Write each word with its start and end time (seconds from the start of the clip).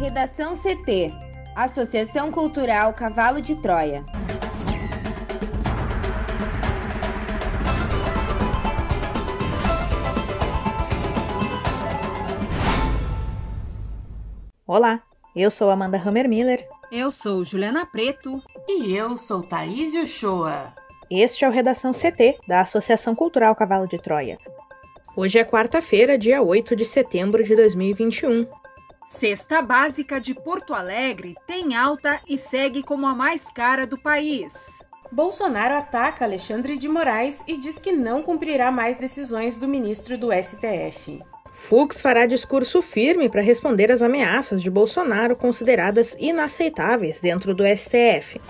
Redação 0.00 0.54
CT 0.56 1.12
Associação 1.54 2.32
Cultural 2.32 2.94
Cavalo 2.94 3.38
de 3.38 3.54
Troia. 3.54 4.02
Olá, 14.66 15.02
eu 15.36 15.50
sou 15.50 15.68
Amanda 15.68 15.98
Hammermiller. 15.98 16.66
Eu 16.90 17.10
sou 17.10 17.44
Juliana 17.44 17.84
Preto. 17.84 18.42
E 18.66 18.96
eu 18.96 19.18
sou 19.18 19.42
Thaís 19.42 19.92
Uchoa. 19.92 20.72
Este 21.10 21.44
é 21.44 21.48
o 21.48 21.52
Redação 21.52 21.92
CT, 21.92 22.38
da 22.48 22.62
Associação 22.62 23.14
Cultural 23.14 23.54
Cavalo 23.54 23.86
de 23.86 23.98
Troia. 23.98 24.38
Hoje 25.14 25.38
é 25.38 25.44
quarta-feira, 25.44 26.16
dia 26.16 26.40
8 26.40 26.74
de 26.74 26.86
setembro 26.86 27.44
de 27.44 27.54
2021. 27.54 28.59
Cesta 29.10 29.60
básica 29.60 30.20
de 30.20 30.32
Porto 30.32 30.72
Alegre 30.72 31.34
tem 31.44 31.74
alta 31.74 32.20
e 32.28 32.38
segue 32.38 32.80
como 32.80 33.08
a 33.08 33.14
mais 33.14 33.46
cara 33.50 33.84
do 33.84 33.98
país. 33.98 34.80
Bolsonaro 35.10 35.74
ataca 35.74 36.24
Alexandre 36.24 36.78
de 36.78 36.88
Moraes 36.88 37.42
e 37.48 37.56
diz 37.56 37.76
que 37.76 37.90
não 37.90 38.22
cumprirá 38.22 38.70
mais 38.70 38.96
decisões 38.96 39.56
do 39.56 39.66
ministro 39.66 40.16
do 40.16 40.28
STF. 40.32 41.18
Fux 41.52 42.00
fará 42.00 42.24
discurso 42.24 42.80
firme 42.80 43.28
para 43.28 43.42
responder 43.42 43.90
às 43.90 44.00
ameaças 44.00 44.62
de 44.62 44.70
Bolsonaro 44.70 45.34
consideradas 45.34 46.16
inaceitáveis 46.16 47.20
dentro 47.20 47.52
do 47.52 47.64
STF. 47.66 48.40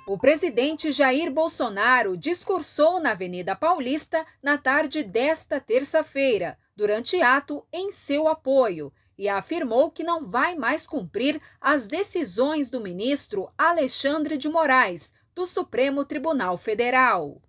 O 0.08 0.18
presidente 0.18 0.90
Jair 0.94 1.30
Bolsonaro 1.30 2.16
discursou 2.16 2.98
na 2.98 3.12
Avenida 3.12 3.58
Paulista 3.58 4.26
na 4.42 4.58
tarde 4.58 5.04
desta 5.04 5.60
terça-feira, 5.60 6.58
durante 6.74 7.22
ato 7.22 7.68
em 7.74 7.92
seu 7.92 8.30
apoio, 8.30 8.94
e 9.18 9.28
afirmou 9.28 9.92
que 9.92 10.06
não 10.06 10.26
vai 10.26 10.56
mais 10.56 10.88
cumprir 10.88 11.42
as 11.60 11.88
decisões 11.88 12.70
do 12.70 12.80
ministro 12.80 13.50
Alexandre 13.58 14.38
de 14.38 14.48
Moraes, 14.48 15.12
do 15.36 15.46
Supremo 15.46 16.06
Tribunal 16.06 16.58
Federal. 16.58 17.42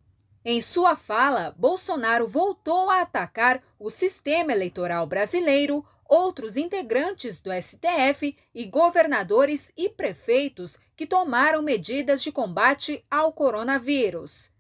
Em 0.44 0.60
sua 0.60 0.96
fala, 0.96 1.54
Bolsonaro 1.56 2.26
voltou 2.26 2.90
a 2.90 3.02
atacar 3.02 3.62
o 3.78 3.88
sistema 3.88 4.50
eleitoral 4.50 5.06
brasileiro, 5.06 5.86
outros 6.08 6.56
integrantes 6.56 7.40
do 7.40 7.50
STF 7.52 8.34
e 8.54 8.64
governadores 8.64 9.70
e 9.76 9.90
prefeitos 9.90 10.78
que 10.96 11.06
tomaram 11.06 11.62
medidas 11.62 12.22
de 12.22 12.32
combate 12.32 13.04
ao 13.10 13.32
coronavírus. 13.32 14.50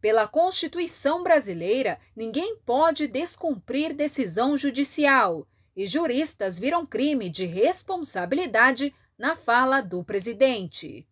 Pela 0.00 0.26
Constituição 0.26 1.22
brasileira, 1.22 1.98
ninguém 2.14 2.56
pode 2.58 3.06
descumprir 3.06 3.94
decisão 3.94 4.56
judicial, 4.56 5.46
e 5.76 5.86
juristas 5.86 6.58
viram 6.58 6.84
crime 6.84 7.30
de 7.30 7.44
responsabilidade 7.44 8.94
na 9.18 9.36
fala 9.36 9.80
do 9.80 10.02
presidente. 10.02 11.06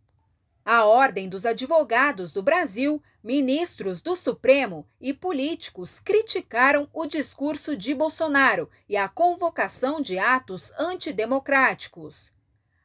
A 0.64 0.84
Ordem 0.84 1.28
dos 1.28 1.44
Advogados 1.44 2.32
do 2.32 2.42
Brasil, 2.42 3.02
ministros 3.24 4.02
do 4.02 4.14
Supremo 4.14 4.86
e 5.00 5.14
políticos 5.14 5.98
criticaram 5.98 6.86
o 6.92 7.06
discurso 7.06 7.74
de 7.74 7.94
Bolsonaro 7.94 8.68
e 8.86 8.98
a 8.98 9.08
convocação 9.08 10.02
de 10.02 10.18
atos 10.18 10.70
antidemocráticos. 10.78 12.34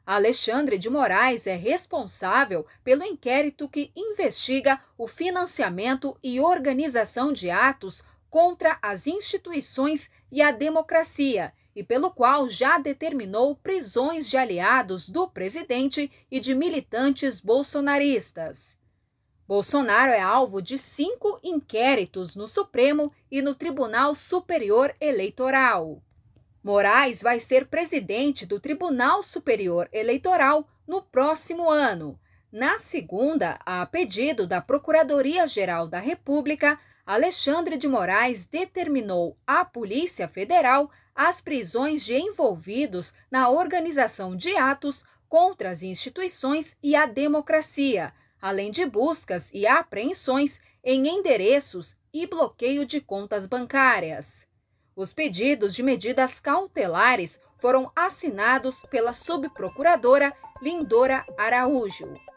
Alexandre 0.05 0.77
de 0.77 0.89
Moraes 0.89 1.45
é 1.45 1.55
responsável 1.55 2.65
pelo 2.85 3.03
inquérito 3.03 3.67
que 3.67 3.91
investiga 3.93 4.79
o 4.97 5.09
financiamento 5.09 6.17
e 6.23 6.39
organização 6.39 7.33
de 7.33 7.51
atos 7.51 8.01
contra 8.29 8.79
as 8.81 9.07
instituições 9.07 10.09
e 10.31 10.41
a 10.41 10.51
democracia 10.51 11.51
e 11.75 11.83
pelo 11.83 12.11
qual 12.11 12.47
já 12.47 12.77
determinou 12.77 13.57
prisões 13.57 14.29
de 14.29 14.37
aliados 14.37 15.09
do 15.09 15.29
presidente 15.29 16.09
e 16.31 16.39
de 16.39 16.55
militantes 16.55 17.41
bolsonaristas. 17.41 18.78
Bolsonaro 19.49 20.11
é 20.11 20.21
alvo 20.21 20.61
de 20.61 20.77
cinco 20.77 21.39
inquéritos 21.43 22.35
no 22.35 22.47
Supremo 22.47 23.11
e 23.31 23.41
no 23.41 23.55
Tribunal 23.55 24.13
Superior 24.13 24.95
Eleitoral. 25.01 26.03
Moraes 26.63 27.23
vai 27.23 27.39
ser 27.39 27.65
presidente 27.65 28.45
do 28.45 28.59
Tribunal 28.59 29.23
Superior 29.23 29.89
Eleitoral 29.91 30.69
no 30.87 31.01
próximo 31.01 31.67
ano. 31.67 32.19
Na 32.51 32.77
segunda, 32.77 33.59
a 33.65 33.83
pedido 33.87 34.45
da 34.45 34.61
Procuradoria-Geral 34.61 35.87
da 35.87 35.97
República, 35.97 36.77
Alexandre 37.03 37.75
de 37.75 37.87
Moraes 37.87 38.45
determinou 38.45 39.35
à 39.47 39.65
Polícia 39.65 40.27
Federal 40.27 40.91
as 41.15 41.41
prisões 41.41 42.05
de 42.05 42.13
envolvidos 42.13 43.15
na 43.31 43.49
organização 43.49 44.35
de 44.35 44.55
atos 44.55 45.05
contra 45.27 45.71
as 45.71 45.81
instituições 45.81 46.77
e 46.83 46.95
a 46.95 47.07
democracia, 47.07 48.13
além 48.41 48.71
de 48.71 48.85
buscas 48.85 49.49
e 49.53 49.67
apreensões 49.67 50.59
em 50.83 51.07
endereços 51.07 51.97
e 52.13 52.25
bloqueio 52.25 52.85
de 52.85 53.01
contas 53.01 53.45
bancárias. 53.45 54.47
Os 54.95 55.13
pedidos 55.13 55.75
de 55.75 55.83
medidas 55.83 56.39
cautelares 56.39 57.39
foram 57.57 57.91
assinados 57.95 58.81
pela 58.89 59.13
subprocuradora 59.13 60.33
Lindora 60.61 61.25
Araújo. 61.37 62.28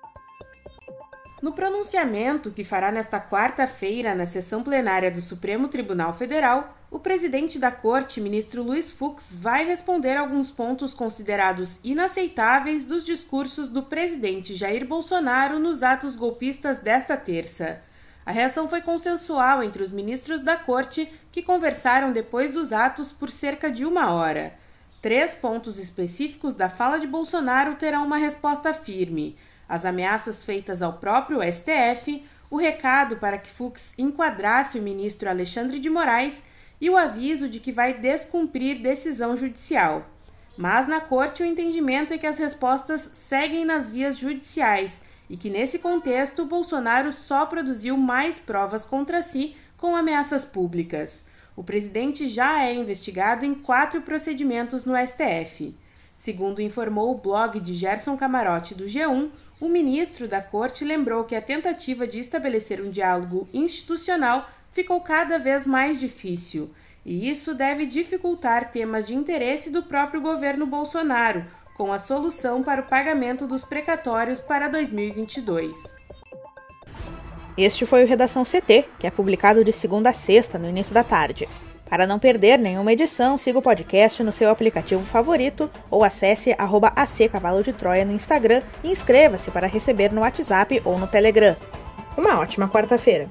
No 1.42 1.52
pronunciamento 1.52 2.52
que 2.52 2.62
fará 2.62 2.92
nesta 2.92 3.20
quarta-feira 3.20 4.14
na 4.14 4.24
sessão 4.24 4.62
plenária 4.62 5.10
do 5.10 5.20
Supremo 5.20 5.66
Tribunal 5.66 6.14
Federal, 6.14 6.78
o 6.88 7.00
presidente 7.00 7.58
da 7.58 7.72
Corte, 7.72 8.20
ministro 8.20 8.62
Luiz 8.62 8.92
Fux, 8.92 9.34
vai 9.34 9.64
responder 9.66 10.16
alguns 10.16 10.52
pontos 10.52 10.94
considerados 10.94 11.80
inaceitáveis 11.82 12.84
dos 12.84 13.02
discursos 13.02 13.66
do 13.66 13.82
presidente 13.82 14.54
Jair 14.54 14.86
Bolsonaro 14.86 15.58
nos 15.58 15.82
atos 15.82 16.14
golpistas 16.14 16.78
desta 16.78 17.16
terça. 17.16 17.82
A 18.24 18.30
reação 18.30 18.68
foi 18.68 18.80
consensual 18.80 19.64
entre 19.64 19.82
os 19.82 19.90
ministros 19.90 20.42
da 20.42 20.56
Corte, 20.56 21.10
que 21.32 21.42
conversaram 21.42 22.12
depois 22.12 22.52
dos 22.52 22.72
atos 22.72 23.10
por 23.10 23.28
cerca 23.28 23.68
de 23.68 23.84
uma 23.84 24.12
hora. 24.12 24.54
Três 25.00 25.34
pontos 25.34 25.76
específicos 25.76 26.54
da 26.54 26.68
fala 26.68 26.98
de 26.98 27.08
Bolsonaro 27.08 27.74
terão 27.74 28.06
uma 28.06 28.16
resposta 28.16 28.72
firme 28.72 29.36
as 29.72 29.86
ameaças 29.86 30.44
feitas 30.44 30.82
ao 30.82 30.92
próprio 30.98 31.40
STF, 31.42 32.22
o 32.50 32.58
recado 32.58 33.16
para 33.16 33.38
que 33.38 33.48
Fux 33.48 33.94
enquadrasse 33.96 34.78
o 34.78 34.82
ministro 34.82 35.30
Alexandre 35.30 35.80
de 35.80 35.88
Moraes 35.88 36.44
e 36.78 36.90
o 36.90 36.96
aviso 36.98 37.48
de 37.48 37.58
que 37.58 37.72
vai 37.72 37.94
descumprir 37.94 38.82
decisão 38.82 39.34
judicial. 39.34 40.06
Mas 40.58 40.86
na 40.86 41.00
corte 41.00 41.42
o 41.42 41.46
entendimento 41.46 42.12
é 42.12 42.18
que 42.18 42.26
as 42.26 42.36
respostas 42.36 43.00
seguem 43.00 43.64
nas 43.64 43.88
vias 43.88 44.18
judiciais 44.18 45.00
e 45.26 45.38
que 45.38 45.48
nesse 45.48 45.78
contexto 45.78 46.44
Bolsonaro 46.44 47.10
só 47.10 47.46
produziu 47.46 47.96
mais 47.96 48.38
provas 48.38 48.84
contra 48.84 49.22
si 49.22 49.56
com 49.78 49.96
ameaças 49.96 50.44
públicas. 50.44 51.24
O 51.56 51.64
presidente 51.64 52.28
já 52.28 52.62
é 52.62 52.74
investigado 52.74 53.46
em 53.46 53.54
quatro 53.54 54.02
procedimentos 54.02 54.84
no 54.84 54.92
STF. 54.94 55.74
Segundo 56.22 56.62
informou 56.62 57.10
o 57.10 57.18
blog 57.18 57.58
de 57.58 57.74
Gerson 57.74 58.16
Camarote 58.16 58.76
do 58.76 58.84
G1, 58.84 59.28
o 59.60 59.68
ministro 59.68 60.28
da 60.28 60.40
Corte 60.40 60.84
lembrou 60.84 61.24
que 61.24 61.34
a 61.34 61.42
tentativa 61.42 62.06
de 62.06 62.20
estabelecer 62.20 62.80
um 62.80 62.92
diálogo 62.92 63.48
institucional 63.52 64.48
ficou 64.70 65.00
cada 65.00 65.36
vez 65.36 65.66
mais 65.66 65.98
difícil, 65.98 66.70
e 67.04 67.28
isso 67.28 67.56
deve 67.56 67.86
dificultar 67.86 68.70
temas 68.70 69.04
de 69.08 69.16
interesse 69.16 69.68
do 69.68 69.82
próprio 69.82 70.20
governo 70.20 70.64
Bolsonaro, 70.64 71.44
com 71.76 71.92
a 71.92 71.98
solução 71.98 72.62
para 72.62 72.82
o 72.82 72.86
pagamento 72.86 73.44
dos 73.48 73.64
precatórios 73.64 74.38
para 74.40 74.68
2022. 74.68 75.76
Este 77.58 77.84
foi 77.84 78.04
o 78.04 78.06
Redação 78.06 78.44
CT, 78.44 78.84
que 78.96 79.08
é 79.08 79.10
publicado 79.10 79.64
de 79.64 79.72
segunda 79.72 80.10
a 80.10 80.12
sexta, 80.12 80.56
no 80.56 80.68
início 80.68 80.94
da 80.94 81.02
tarde. 81.02 81.48
Para 81.92 82.06
não 82.06 82.18
perder 82.18 82.58
nenhuma 82.58 82.90
edição, 82.90 83.36
siga 83.36 83.58
o 83.58 83.62
podcast 83.62 84.22
no 84.22 84.32
seu 84.32 84.48
aplicativo 84.48 85.02
favorito 85.02 85.70
ou 85.90 86.02
acesse 86.02 86.54
arroba 86.56 86.90
AC 86.96 87.28
Cavalo 87.30 87.62
de 87.62 87.70
Troia 87.70 88.02
no 88.02 88.14
Instagram 88.14 88.62
e 88.82 88.90
inscreva-se 88.90 89.50
para 89.50 89.66
receber 89.66 90.10
no 90.10 90.22
WhatsApp 90.22 90.80
ou 90.86 90.98
no 90.98 91.06
Telegram. 91.06 91.54
Uma 92.16 92.40
ótima 92.40 92.66
quarta-feira! 92.66 93.28